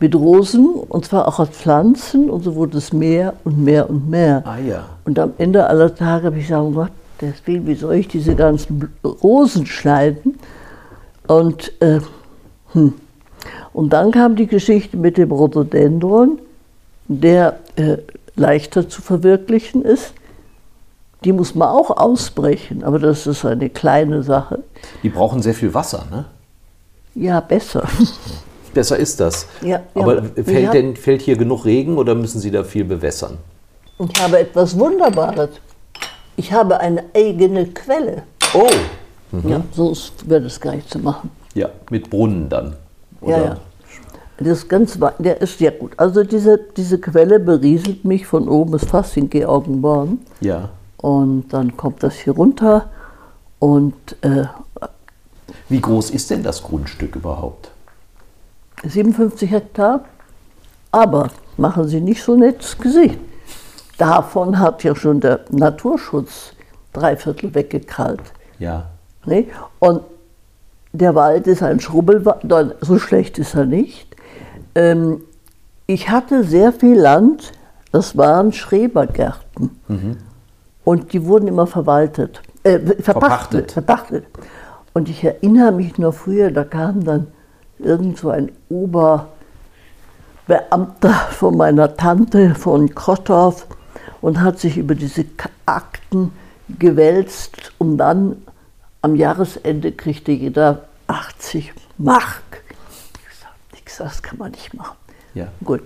[0.00, 4.08] mit Rosen und zwar auch als Pflanzen und so wurde es mehr und mehr und
[4.08, 4.42] mehr.
[4.44, 4.84] Ah ja.
[5.04, 8.90] Und am Ende aller Tage habe ich gesagt, Gottes Willen, wie soll ich diese ganzen
[9.04, 10.38] Rosen schneiden?
[11.26, 12.00] Und, äh,
[12.72, 12.94] hm.
[13.72, 16.38] und dann kam die Geschichte mit dem Rhododendron,
[17.08, 17.98] der äh,
[18.36, 20.14] leichter zu verwirklichen ist.
[21.24, 24.62] Die muss man auch ausbrechen, aber das ist eine kleine Sache.
[25.02, 26.24] Die brauchen sehr viel Wasser, ne?
[27.14, 27.86] Ja, besser.
[28.72, 29.46] Besser ist das.
[29.62, 30.44] Ja, Aber ja.
[30.44, 30.70] fällt, Ja.
[30.70, 33.38] denn, fällt hier genug Regen oder müssen Sie da viel bewässern?
[33.98, 35.50] Ich habe etwas Wunderbares.
[36.36, 38.22] Ich habe eine eigene Quelle.
[38.54, 38.68] Oh!
[39.48, 39.92] Ja, so
[40.24, 41.30] wäre das gar nicht zu machen.
[41.54, 42.76] Ja, mit Brunnen dann.
[43.26, 43.56] Ja, ja.
[44.38, 45.92] Das ist ganz, der ist sehr gut.
[45.96, 50.18] Also diese, diese Quelle berieselt mich von oben bis fast in Georgenborn.
[50.40, 50.68] Ja.
[51.00, 52.90] Und dann kommt das hier runter.
[53.58, 54.44] Und äh,
[55.68, 57.70] Wie groß ist denn das Grundstück überhaupt?
[58.84, 60.04] 57 Hektar.
[60.90, 63.18] Aber machen Sie nicht so nettes Gesicht.
[63.98, 66.52] Davon hat ja schon der Naturschutz
[66.92, 68.32] drei Viertel weggekrallt.
[68.58, 68.86] Ja.
[69.26, 69.46] Ne?
[69.78, 70.02] Und
[70.92, 74.16] der Wald ist ein Schrubbelwald, so schlecht ist er nicht.
[74.74, 75.22] Ähm,
[75.86, 77.52] ich hatte sehr viel Land,
[77.92, 79.70] das waren Schrebergärten.
[80.84, 83.72] Und die wurden immer verwaltet, äh, verpachtet, Verpachtet.
[83.72, 84.24] verpachtet.
[84.92, 87.28] Und ich erinnere mich noch früher, da kam dann
[87.78, 89.28] irgend so ein Oberbeamter
[91.30, 93.66] von meiner Tante von Krottorf
[94.20, 95.24] und hat sich über diese
[95.66, 96.32] Akten
[96.78, 98.42] gewälzt und dann
[99.02, 102.62] am Jahresende kriegte jeder 80 Mark.
[103.14, 104.96] Ich gesagt, nix, das kann man nicht machen.
[105.34, 105.48] Ja.
[105.64, 105.82] Gut.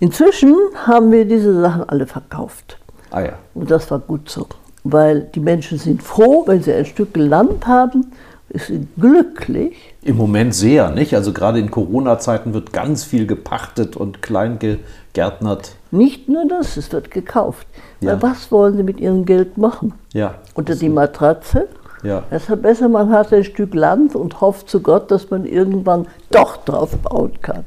[0.00, 0.54] Inzwischen
[0.86, 2.78] haben wir diese Sachen alle verkauft.
[3.16, 3.32] Ah ja.
[3.54, 4.46] Und das war gut so.
[4.84, 8.12] weil die Menschen sind froh, wenn sie ein Stück Land haben,
[8.52, 9.94] sind glücklich.
[10.02, 11.14] Im Moment sehr, nicht?
[11.14, 15.74] Also gerade in Corona-Zeiten wird ganz viel gepachtet und klein gegärtnert.
[15.90, 17.66] Nicht nur das, es wird gekauft.
[18.00, 18.12] Ja.
[18.12, 19.94] Weil was wollen sie mit ihrem Geld machen?
[20.12, 20.36] Ja.
[20.54, 21.68] Unter die Matratze?
[22.02, 22.22] Ja.
[22.30, 26.58] Deshalb besser, man hat ein Stück Land und hofft zu Gott, dass man irgendwann doch
[26.58, 27.64] drauf bauen kann.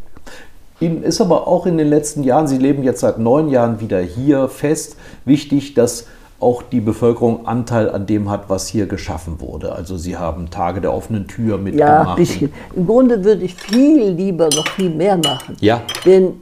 [0.79, 3.99] Ihnen ist aber auch in den letzten Jahren, Sie leben jetzt seit neun Jahren wieder
[3.99, 6.05] hier fest, wichtig, dass
[6.39, 9.73] auch die Bevölkerung Anteil an dem hat, was hier geschaffen wurde.
[9.73, 12.05] Also Sie haben Tage der offenen Tür mitgemacht.
[12.05, 12.53] Ja, ein bisschen.
[12.75, 15.57] Im Grunde würde ich viel lieber noch viel mehr machen.
[15.59, 15.81] Ja.
[16.05, 16.35] Denn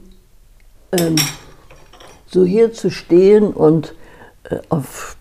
[0.92, 1.16] ähm,
[2.26, 3.94] so hier zu stehen und
[4.44, 5.16] äh, auf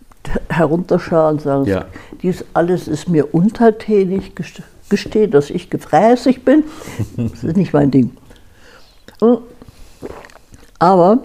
[0.49, 1.85] herunterschauen und sagen, Ja.
[2.21, 6.65] dies alles ist mir untertänig, gest- gestehe, dass ich gefräßig bin,
[7.17, 8.11] das ist nicht mein Ding.
[9.21, 9.37] Mm.
[10.79, 11.19] Aber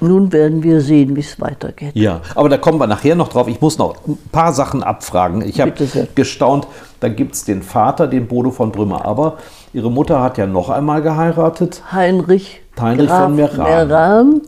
[0.00, 1.92] nun werden wir sehen, wie es weitergeht.
[1.94, 3.48] Ja, aber da kommen wir nachher noch drauf.
[3.48, 5.42] Ich muss noch ein paar Sachen abfragen.
[5.42, 5.72] Ich habe
[6.14, 6.66] gestaunt,
[7.00, 9.04] da gibt es den Vater, den Bodo von Brümmer.
[9.04, 9.38] Aber
[9.72, 11.82] Ihre Mutter hat ja noch einmal geheiratet.
[11.92, 13.88] Heinrich, Heinrich Graf von Meran.
[13.88, 14.40] Meran,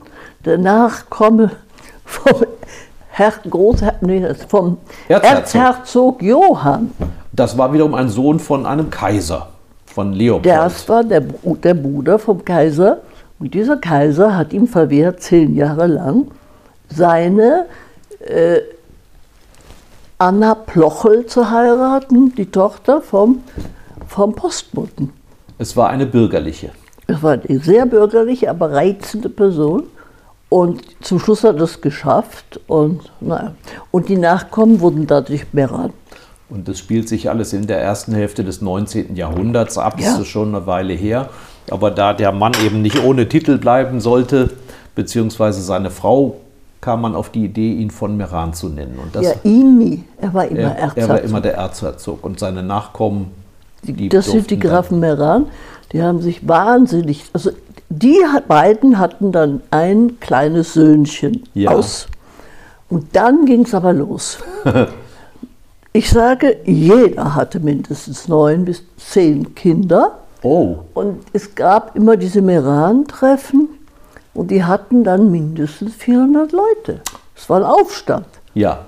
[0.45, 1.51] der Nachkomme
[2.05, 2.47] vom
[3.09, 5.37] Herr Großher nee, vom Erzherzog.
[5.37, 6.93] Erzherzog Johann.
[7.33, 9.49] Das war wiederum ein Sohn von einem Kaiser,
[9.93, 10.47] von Leopold.
[10.47, 12.99] Das war der, der Bruder vom Kaiser.
[13.39, 16.29] Und dieser Kaiser hat ihm verwehrt, zehn Jahre lang,
[16.89, 17.67] seine
[18.21, 18.61] äh,
[20.19, 23.43] Anna Plochel zu heiraten, die Tochter vom,
[24.07, 25.13] vom Postboten.
[25.59, 26.71] Es war eine bürgerliche.
[27.09, 29.85] Es war eine sehr bürgerliche, aber reizende Person.
[30.49, 32.61] Und zum Schluss hat er es geschafft.
[32.69, 33.55] Und, naja.
[33.91, 35.93] und die Nachkommen wurden dadurch Meran.
[36.53, 39.17] Und das spielt sich alles in der ersten Hälfte des 19.
[39.17, 39.99] Jahrhunderts ab.
[39.99, 40.11] Ja.
[40.11, 41.31] Das ist schon eine Weile her.
[41.71, 44.51] Aber da der Mann eben nicht ohne Titel bleiben sollte,
[44.95, 46.37] beziehungsweise seine Frau,
[46.83, 48.99] kam man auf die Idee, ihn von Meran zu nennen.
[49.03, 50.05] Und das, Ja, ihn nie.
[50.21, 51.25] Er war immer er, er war Erzherzog.
[51.25, 52.25] immer der Erzherzog.
[52.25, 53.31] Und seine Nachkommen,
[53.85, 55.47] die das sind die Grafen Meran.
[55.93, 57.25] Die haben sich wahnsinnig.
[57.33, 57.51] Also
[57.89, 61.71] die beiden hatten dann ein kleines Söhnchen Ja.
[61.71, 62.09] aus.
[62.91, 64.39] Und dann ging es aber los.
[65.93, 70.19] ich sage, jeder hatte mindestens neun bis zehn Kinder.
[70.43, 73.69] Oh, Und es gab immer diese Meran-Treffen
[74.35, 77.01] und die hatten dann mindestens 400 Leute.
[77.37, 78.27] Es war ein Aufstand.
[78.55, 78.81] ja.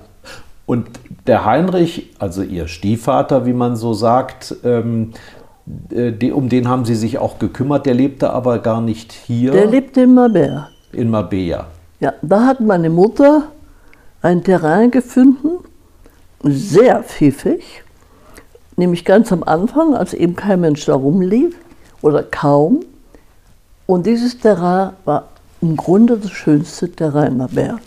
[0.67, 0.87] Und
[1.27, 5.11] der Heinrich, also ihr Stiefvater, wie man so sagt, ähm,
[5.91, 7.85] äh, die, um den haben sie sich auch gekümmert.
[7.85, 10.69] Der lebte aber gar nicht hier Der lebte in Mabea.
[10.91, 11.67] in Mabea.
[11.99, 13.43] Ja, da hat meine Mutter
[14.23, 15.59] ein Terrain gefunden,
[16.45, 17.83] sehr pfiffig,
[18.77, 21.55] nämlich ganz am Anfang, als eben kein Mensch da rumlief
[22.01, 22.81] oder kaum.
[23.85, 25.29] Und dieses Terrain war
[25.61, 27.77] im Grunde das schönste Terrain in Mabea.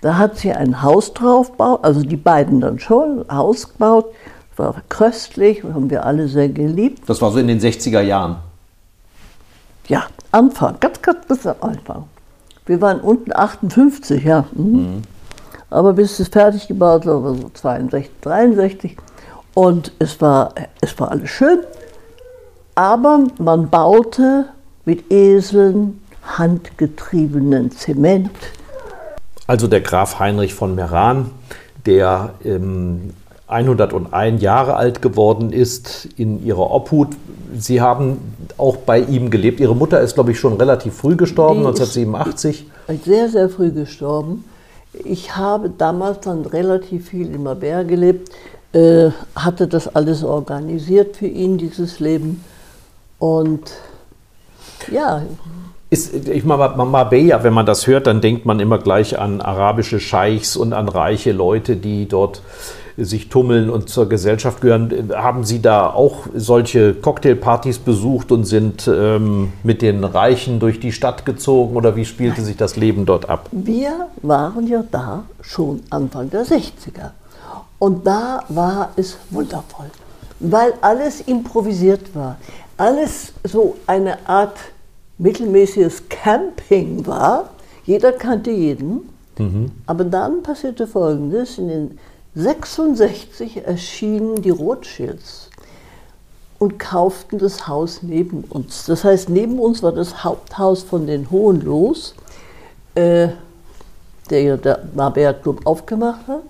[0.00, 4.06] Da hat sie ein Haus drauf gebaut, also die beiden dann schon, ein Haus gebaut,
[4.56, 7.08] war köstlich, haben wir alle sehr geliebt.
[7.08, 8.36] Das war so in den 60er Jahren.
[9.88, 12.04] Ja, Anfang, ganz, ganz bis am Anfang.
[12.66, 14.44] Wir waren unten 58, ja.
[14.52, 15.02] Mhm.
[15.70, 18.96] Aber bis es fertig gebaut war, war so 62, 63.
[19.54, 21.60] Und es war, es war alles schön.
[22.74, 24.46] Aber man baute
[24.84, 28.30] mit Eseln, handgetriebenen Zement.
[29.46, 31.30] Also der Graf Heinrich von Meran,
[31.86, 33.10] der ähm,
[33.48, 37.08] 101 Jahre alt geworden ist in ihrer Obhut.
[37.58, 38.18] Sie haben
[38.58, 39.58] auch bei ihm gelebt.
[39.58, 42.66] Ihre Mutter ist, glaube ich, schon relativ früh gestorben, Die ist- 1987.
[43.04, 44.44] Sehr, sehr früh gestorben.
[44.92, 48.30] Ich habe damals dann relativ viel in Mabea gelebt,
[48.72, 52.44] äh, hatte das alles organisiert für ihn, dieses Leben.
[53.18, 53.72] Und
[54.90, 55.22] ja,
[55.90, 59.98] Ist, ich meine, Marbella, wenn man das hört, dann denkt man immer gleich an arabische
[59.98, 62.42] Scheichs und an reiche Leute, die dort
[63.04, 65.10] sich tummeln und zur Gesellschaft gehören.
[65.14, 70.92] Haben Sie da auch solche Cocktailpartys besucht und sind ähm, mit den Reichen durch die
[70.92, 73.48] Stadt gezogen oder wie spielte sich das Leben dort ab?
[73.52, 77.10] wir waren ja da schon Anfang der 60er.
[77.78, 79.90] Und da war es wundervoll,
[80.38, 82.36] weil alles improvisiert war.
[82.76, 84.56] Alles so eine Art
[85.18, 87.50] mittelmäßiges Camping war.
[87.84, 89.08] Jeder kannte jeden.
[89.86, 91.56] Aber dann passierte Folgendes.
[91.56, 91.98] In den
[92.34, 95.50] 66 erschienen die Rothschilds
[96.58, 98.84] und kauften das Haus neben uns.
[98.84, 102.14] Das heißt, neben uns war das Haupthaus von den Hohenloos,
[102.94, 103.28] äh,
[104.28, 106.42] der ja der Marbella Club aufgemacht hat.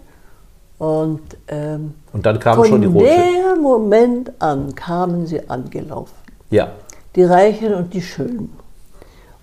[0.78, 3.54] Und ähm, Und dann kamen von schon die Rothschild.
[3.54, 6.14] dem Moment an kamen sie angelaufen.
[6.50, 6.72] Ja.
[7.14, 8.56] Die Reichen und die Schönen.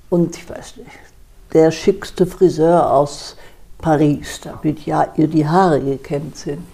[0.10, 0.90] Und ich weiß nicht,
[1.54, 3.36] der schickste Friseur aus
[3.80, 6.66] Paris, damit ja ihr die Haare gekämmt sind.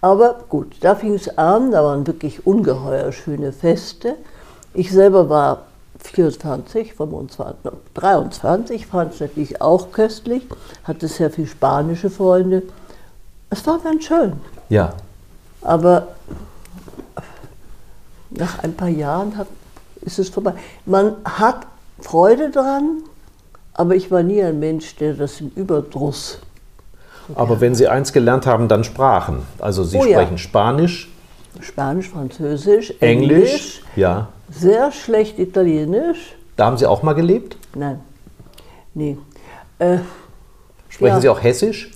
[0.00, 4.16] Aber gut, da fing es an, da waren wirklich ungeheuer schöne Feste.
[4.74, 5.62] Ich selber war
[5.98, 10.46] 24, 25, 23, fand es natürlich auch köstlich,
[10.84, 12.62] hatte sehr viele spanische Freunde.
[13.50, 14.34] Es war ganz schön.
[14.68, 14.92] Ja.
[15.62, 16.08] Aber
[18.30, 19.48] nach ein paar Jahren hat,
[20.02, 20.54] ist es vorbei.
[20.84, 21.66] Man hat
[22.00, 23.02] Freude dran,
[23.74, 26.38] aber ich war nie ein Mensch, der das im Überdruss.
[27.34, 29.42] Aber wenn Sie eins gelernt haben, dann Sprachen.
[29.58, 30.18] Also Sie Oh ja.
[30.20, 31.08] sprechen Spanisch,
[31.60, 33.48] Spanisch, Französisch, Englisch.
[33.50, 34.28] Englisch, Ja.
[34.50, 36.34] sehr schlecht Italienisch.
[36.56, 37.56] Da haben Sie auch mal gelebt?
[37.74, 38.00] Nein,
[38.94, 39.16] nee.
[39.78, 39.98] Äh,
[40.88, 41.20] Sprechen Ja.
[41.20, 41.90] Sie auch Hessisch?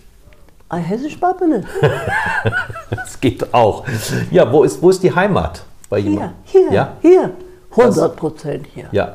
[0.69, 1.65] ein Hessisch Babbele.
[2.91, 3.85] Das geht auch.
[4.31, 6.37] Ja, wo ist, wo ist die Heimat bei Hier, jemandem?
[6.45, 6.93] hier, Ja?
[7.01, 7.31] hier.
[7.71, 8.87] 100 Prozent hier.
[8.93, 9.15] Ja.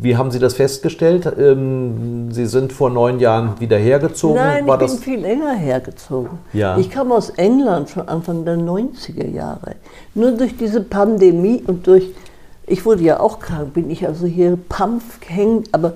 [0.00, 1.30] Wie haben Sie das festgestellt?
[1.38, 4.36] Ähm, Sie sind vor neun Jahren wieder hergezogen.
[4.36, 6.38] Nein, War ich bin viel länger hergezogen.
[6.52, 6.76] Ja.
[6.76, 9.76] Ich kam aus England schon Anfang der 90er Jahre.
[10.14, 12.10] Nur durch diese Pandemie und durch,
[12.66, 15.94] ich wurde ja auch krank, bin ich also hier pampf hängen, aber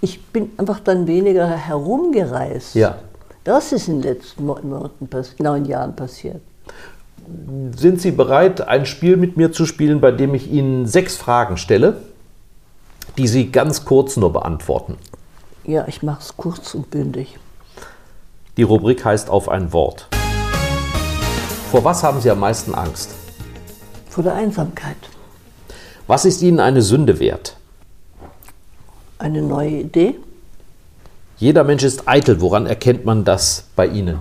[0.00, 2.74] ich bin einfach dann weniger herumgereist.
[2.74, 2.96] Ja.
[3.44, 6.40] Das ist in den letzten Monaten, neun Jahren passiert.
[7.76, 11.56] Sind Sie bereit, ein Spiel mit mir zu spielen, bei dem ich Ihnen sechs Fragen
[11.56, 11.96] stelle,
[13.18, 14.96] die Sie ganz kurz nur beantworten?
[15.64, 17.38] Ja, ich mache es kurz und bündig.
[18.56, 20.08] Die Rubrik heißt auf ein Wort.
[21.70, 23.10] Vor was haben Sie am meisten Angst?
[24.10, 24.96] Vor der Einsamkeit.
[26.06, 27.56] Was ist Ihnen eine Sünde wert?
[29.18, 30.16] Eine neue Idee?
[31.38, 32.40] Jeder Mensch ist eitel.
[32.40, 34.20] Woran erkennt man das bei Ihnen?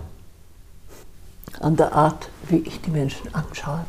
[1.59, 3.85] An der Art, wie ich die Menschen anschaue.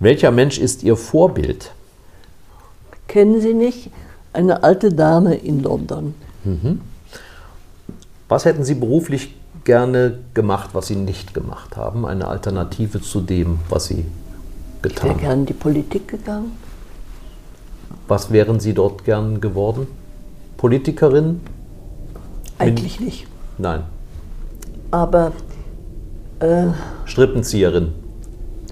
[0.00, 1.72] Welcher Mensch ist Ihr Vorbild?
[3.08, 3.90] Kennen Sie nicht
[4.32, 6.14] eine alte Dame in London?
[8.28, 12.04] Was hätten Sie beruflich gerne gemacht, was Sie nicht gemacht haben?
[12.06, 15.18] Eine Alternative zu dem, was Sie Ich wäre getan haben.
[15.20, 16.52] gerne in die Politik gegangen.
[18.08, 19.86] Was wären Sie dort gern geworden?
[20.56, 21.40] Politikerin?
[22.58, 23.26] Eigentlich nicht.
[23.58, 23.82] Nein.
[24.90, 25.32] Aber
[26.40, 26.66] äh,
[27.04, 27.92] Strippenzieherin?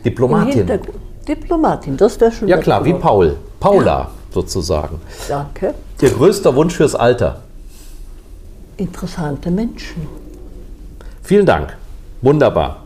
[0.05, 0.68] Diplomatin?
[1.27, 3.03] Diplomatin, das wäre schon Ja klar, wie geworden.
[3.03, 3.37] Paul.
[3.61, 5.01] Paula sozusagen.
[5.29, 5.75] Danke.
[6.01, 7.42] Ihr größter Wunsch fürs Alter?
[8.77, 10.07] Interessante Menschen.
[11.23, 11.77] Vielen Dank.
[12.20, 12.85] Wunderbar.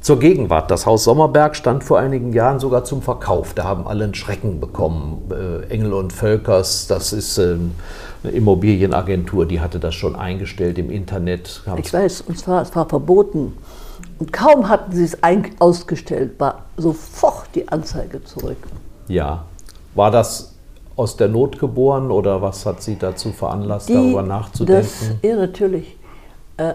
[0.00, 0.70] Zur Gegenwart.
[0.70, 3.54] Das Haus Sommerberg stand vor einigen Jahren sogar zum Verkauf.
[3.54, 5.30] Da haben alle einen Schrecken bekommen.
[5.30, 7.72] Äh, Engel und Völkers, das ist ähm,
[8.22, 11.62] eine Immobilienagentur, die hatte das schon eingestellt im Internet.
[11.66, 13.54] Haben Ich weiß, und zwar, es war verboten.
[14.18, 15.18] Und kaum hatten sie es
[15.58, 18.58] ausgestellt, war sofort die Anzeige zurück.
[19.08, 19.44] Ja.
[19.94, 20.52] War das
[20.96, 25.18] aus der Not geboren oder was hat Sie dazu veranlasst, Die- darüber Das, nachzudenken?
[25.22, 25.96] ja, natürlich.
[26.56, 26.74] Äh,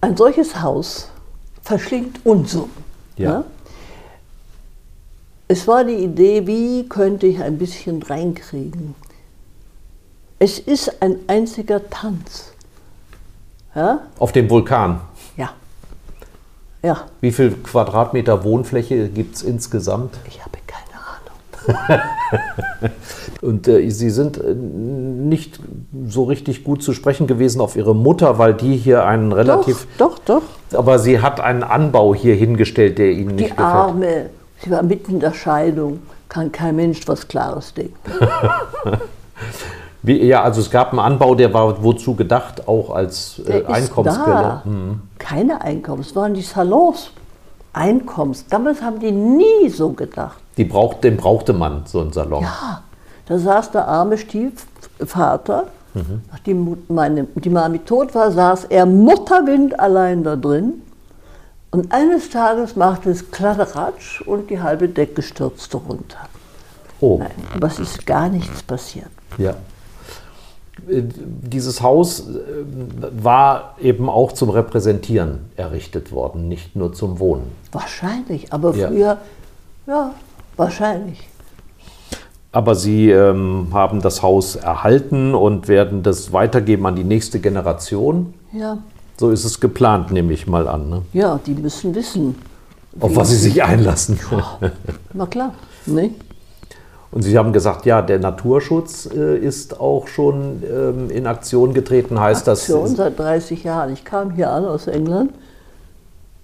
[0.00, 1.10] ein solches Haus
[1.62, 2.70] verschlingt Unsummen.
[3.16, 3.30] Ja.
[3.38, 3.44] ne?
[5.46, 8.94] Es war die Idee, wie könnte ich ein bisschen reinkriegen.
[10.38, 12.52] Es ist ein einziger Tanz.
[13.74, 14.00] Ja?
[14.18, 15.00] Auf dem Vulkan.
[15.36, 15.50] Ja.
[16.82, 20.18] Ja, Wie viel Quadratmeter Wohnfläche gibt es insgesamt?
[20.28, 20.83] ich habe keine.
[23.42, 25.60] Und äh, Sie sind äh, nicht
[26.06, 29.86] so richtig gut zu sprechen gewesen auf Ihre Mutter, weil die hier einen relativ.
[29.98, 30.78] Doch, doch, doch.
[30.78, 33.68] Aber sie hat einen Anbau hier hingestellt, der Ihnen nicht Die gefällt.
[33.68, 34.30] Arme,
[34.62, 37.94] sie war mitten in der Scheidung, kann kein Mensch was Klares denken.
[40.02, 44.34] Wie, ja, also es gab einen Anbau, der war wozu gedacht, auch als äh, Einkommensquelle.
[44.34, 44.62] da.
[45.18, 47.10] Keine Einkommens, es waren die Salons.
[47.72, 48.46] Einkommens.
[48.46, 50.38] Damals haben die nie so gedacht.
[50.56, 52.42] Die braucht, den brauchte man, so einen Salon.
[52.44, 52.82] Ja,
[53.26, 55.64] da saß der arme Stiefvater,
[56.30, 60.74] nachdem Mut- meine, die Mami tot war, saß er Mutterwind allein da drin.
[61.70, 66.18] Und eines Tages machte es Kladderadatsch und die halbe Decke stürzte runter.
[67.00, 69.08] Oh, Nein, aber es ist gar nichts passiert.
[69.38, 69.50] ja.
[70.88, 72.32] Äh, Dieses Haus äh,
[73.22, 77.50] war eben auch zum Repräsentieren errichtet worden, nicht nur zum Wohnen.
[77.72, 78.88] Wahrscheinlich, aber Ja.
[78.88, 79.18] früher,
[79.86, 80.10] ja,
[80.56, 81.28] wahrscheinlich.
[82.52, 88.32] Aber Sie ähm, haben das Haus erhalten und werden das weitergeben an die nächste Generation.
[88.52, 88.78] Ja,
[89.18, 90.88] So ist es geplant, nehme ich mal an.
[90.88, 91.02] Ne?
[91.12, 92.36] ja, die müssen wissen.
[93.00, 94.20] Auf was Sie sich einlassen.
[95.12, 95.52] Na klar,
[95.86, 96.10] ne?
[97.10, 102.20] Und Sie haben gesagt, ja, der Naturschutz äh, ist auch schon ähm, in Aktion getreten.
[102.20, 102.96] Heißt Aktion das?
[102.96, 103.92] seit 30 Jahren.
[103.92, 105.32] Ich kam hier an aus England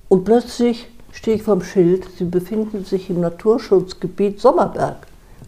[0.09, 4.97] und plötzlich stehe ich vom Schild, Sie befinden sich im Naturschutzgebiet Sommerberg.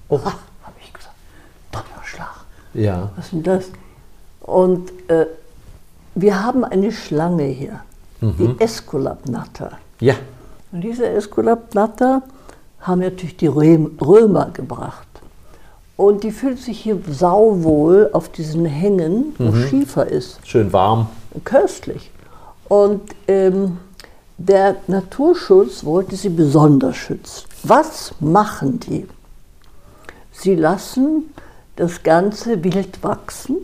[0.09, 0.19] Oh.
[0.19, 0.33] Ha,
[0.65, 1.15] habe ich gesagt,
[1.71, 2.45] Donnerschlag,
[2.75, 3.11] Ja.
[3.17, 3.65] was ist denn das?
[4.41, 5.27] Und äh,
[6.15, 7.81] Wir haben eine Schlange hier,
[8.21, 9.79] die Esculapnatter.
[10.01, 10.15] Ja.
[10.71, 12.23] Und diese Esculapnatter
[12.81, 15.07] haben natürlich die Röm- Römer gebracht.
[15.97, 20.39] Und die fühlt sich hier sauwohl auf diesen Hängen, wo Schiefer ist.
[20.47, 21.07] Schön warm.
[21.45, 22.11] Köstlich.
[22.69, 23.79] Und ähm,
[24.39, 27.47] der Naturschutz wollte sie besonders schützen.
[27.63, 29.07] Was machen die?
[30.33, 31.33] Sie lassen
[31.77, 33.59] das Ganze wild wachsen.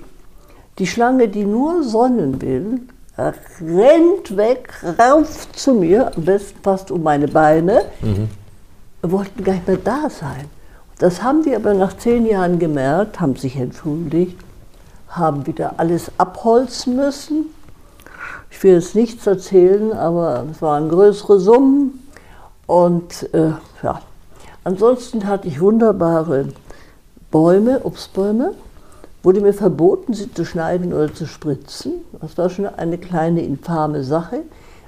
[0.78, 2.80] Die Schlange, die nur Sonnen will,
[3.18, 7.82] rennt weg, rauf zu mir, am besten fast um meine Beine,
[9.02, 10.44] wollten gar nicht mehr da sein.
[10.98, 14.36] Das haben die aber nach zehn Jahren gemerkt, haben sich entschuldigt,
[15.08, 17.46] haben wieder alles abholzen müssen.
[18.50, 22.06] Ich will jetzt nichts erzählen, aber es waren größere Summen.
[22.66, 24.00] Und äh, ja,
[24.64, 26.48] ansonsten hatte ich wunderbare
[27.30, 28.54] Bäume, Obstbäume,
[29.22, 31.92] wurde mir verboten, sie zu schneiden oder zu spritzen.
[32.20, 34.42] Das war schon eine kleine infame Sache.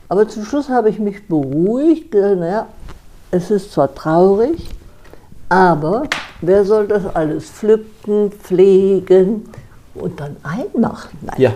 [0.08, 2.66] Aber zum Schluss habe ich mich beruhigt, gesagt, naja,
[3.30, 4.68] es ist zwar traurig,
[5.48, 6.04] aber
[6.40, 9.48] wer soll das alles pflücken, pflegen
[9.94, 11.18] und dann einmachen?
[11.22, 11.40] Nein.
[11.40, 11.52] Ja.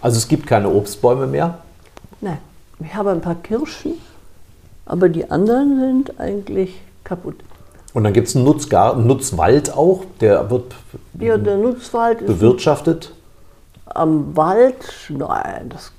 [0.00, 1.58] Also es gibt keine Obstbäume mehr.
[2.20, 2.38] Nein.
[2.80, 3.94] Ich habe ein paar Kirschen,
[4.86, 7.36] aber die anderen sind eigentlich kaputt.
[7.92, 10.74] Und dann gibt es einen Nutzgarten, Nutzwald auch, der wird
[11.18, 13.12] Ja, der Nutzwald bewirtschaftet.
[13.86, 14.76] am Wald,
[15.08, 15.90] nein, das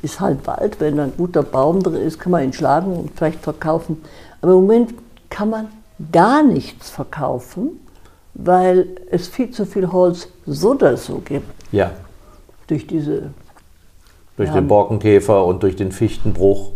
[0.00, 0.80] ist halt Wald.
[0.80, 4.02] Wenn da ein guter Baum drin ist, kann man ihn schlagen und vielleicht verkaufen.
[4.40, 4.94] Aber im Moment
[5.28, 5.68] kann man
[6.12, 7.80] gar nichts verkaufen,
[8.34, 11.52] weil es viel zu viel Holz so oder so gibt.
[11.72, 11.90] Ja.
[12.66, 13.30] Durch diese,
[14.36, 14.54] Durch Ja.
[14.54, 16.70] den Borkenkäfer und durch den Fichtenbruch.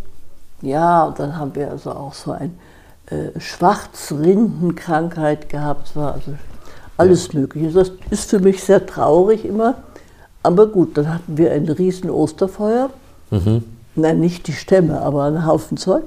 [0.62, 2.59] ja, und dann haben wir also auch so ein
[3.11, 5.89] äh, Schwarzrindenkrankheit gehabt.
[5.89, 6.32] Es war also
[6.97, 7.70] alles Mögliche.
[7.70, 9.76] Das ist für mich sehr traurig immer.
[10.43, 12.91] Aber gut, dann hatten wir ein riesen Osterfeuer.
[13.95, 16.05] Nein, nicht die Stämme, aber ein Haufen Zeug.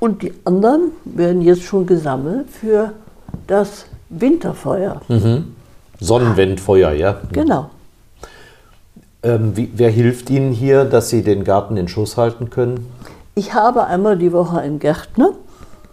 [0.00, 2.92] Und die anderen werden jetzt schon gesammelt für
[3.46, 5.00] das Winterfeuer.
[6.00, 7.20] Sonnenwendfeuer, ja.
[7.32, 7.70] Genau.
[9.26, 12.86] Ähm, wie, wer hilft Ihnen hier, dass Sie den Garten in Schuss halten können?
[13.34, 15.32] Ich habe einmal die Woche einen Gärtner.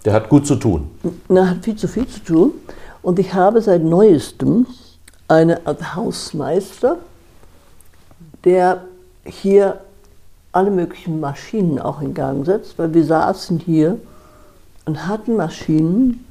[0.06, 0.92] Der hat gut zu tun.
[1.30, 2.52] Na, hat viel zu viel zu tun.
[3.02, 4.68] Und ich habe seit neuestem
[5.28, 6.98] eine Art Hausmeister,
[8.44, 8.84] der
[9.26, 9.80] hier
[10.52, 13.98] alle möglichen Maschinen auch in Gang setzt, weil wir saßen hier
[14.86, 16.24] und hatten Maschinen,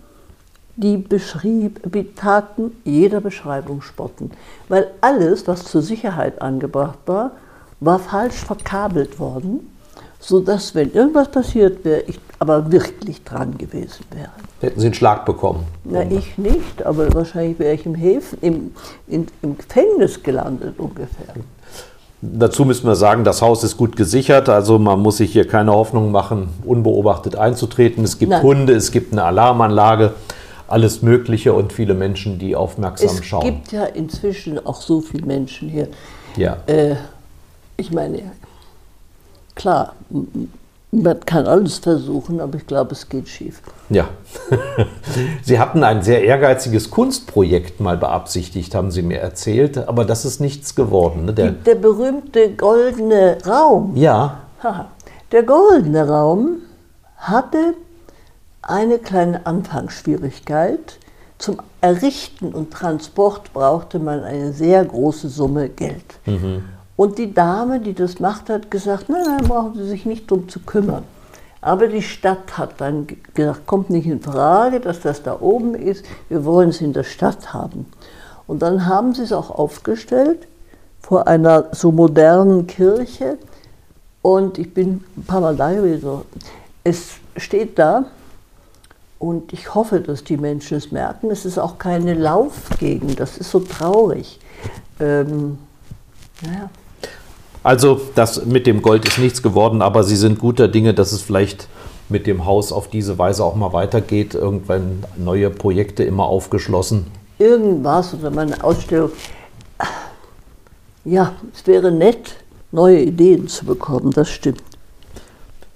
[0.77, 1.81] die beschrieb,
[2.17, 4.31] taten jeder Beschreibung spotten.
[4.69, 7.33] Weil alles, was zur Sicherheit angebracht war,
[7.81, 9.73] war falsch verkabelt worden,
[10.19, 14.31] sodass, wenn irgendwas passiert wäre, ich aber wirklich dran gewesen wäre.
[14.61, 15.65] Hätten Sie einen Schlag bekommen.
[15.85, 18.73] Na, ich nicht, aber wahrscheinlich wäre ich im, Häfen, im,
[19.07, 21.35] in, im Gefängnis gelandet ungefähr.
[22.21, 25.73] Dazu müssen wir sagen, das Haus ist gut gesichert, also man muss sich hier keine
[25.73, 28.03] Hoffnung machen, unbeobachtet einzutreten.
[28.05, 28.43] Es gibt Nein.
[28.43, 30.15] Hunde, es gibt eine Alarmanlage,
[30.73, 33.45] alles Mögliche und viele Menschen, die aufmerksam Es schauen.
[33.45, 35.89] gibt ja inzwischen auch so viele Menschen hier.
[36.37, 36.57] ja.
[36.67, 36.97] Äh,
[37.77, 38.23] ich meine,
[39.55, 39.95] klar,
[40.91, 43.63] man kann alles versuchen, aber ich glaube, es geht schief.
[43.89, 44.09] ja.
[45.43, 50.41] Sie hatten ein sehr ehrgeiziges Kunstprojekt mal beabsichtigt, haben Sie mir erzählt, aber das ist
[50.41, 51.25] nichts geworden.
[51.25, 51.33] Ne?
[51.33, 54.39] Der, Der berühmte goldene Raum, ja.
[55.33, 56.59] Der goldene Raum
[57.17, 57.75] hatte
[58.63, 60.99] eine kleine Anfangsschwierigkeit.
[61.39, 66.05] Zum Errichten und Transport brauchte man eine sehr große Summe Geld.
[66.97, 70.49] Und die Dame, die das macht, hat gesagt, nein, nein, brauchen Sie sich nicht drum
[70.49, 71.03] zu kümmern.
[71.61, 75.75] Aber die Stadt hat dann ge- gesagt, kommt nicht in Frage, dass das da oben
[75.75, 77.87] ist, wir wollen es in der Stadt haben.
[78.47, 80.47] Und dann haben sie es auch aufgestellt
[81.01, 83.39] vor einer so modernen Kirche.
[84.23, 86.23] Und ich bin ein paar Mal da gewesen.
[86.85, 88.05] Es steht da
[89.23, 91.31] und ich hoffe, dass die Menschen es merken.
[91.31, 94.41] Es ist auch keine Laufgegend, das ist so traurig.
[94.99, 95.59] Ähm,
[96.45, 96.69] naja.
[97.63, 101.23] also das mit dem Gold ist nichts geworden, aber Sie sind guter Dinge, dass es
[101.23, 101.69] vielleicht
[102.09, 104.35] mit dem Haus auf diese Weise auch mal weitergeht.
[104.35, 107.07] Irgendwann neue Projekte immer aufgeschlossen.
[107.39, 109.13] irgendwas oder mal eine Ausstellung.
[111.05, 112.35] Ja, es wäre nett,
[112.73, 114.63] neue Ideen zu bekommen, das stimmt.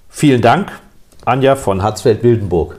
[0.09, 0.73] Vielen Dank,
[1.25, 2.79] Anja von Hatzfeld-Wildenburg.